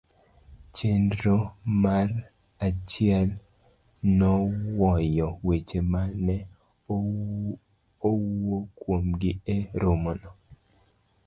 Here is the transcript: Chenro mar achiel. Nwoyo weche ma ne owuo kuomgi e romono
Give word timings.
Chenro 0.75 1.35
mar 1.83 2.07
achiel. 2.67 3.29
Nwoyo 4.19 5.27
weche 5.45 5.79
ma 5.91 6.01
ne 6.25 6.37
owuo 8.07 8.57
kuomgi 8.79 9.31
e 9.55 9.57
romono 9.81 10.29